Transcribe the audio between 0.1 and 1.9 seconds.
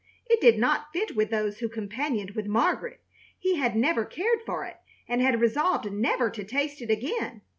It did not fit with those who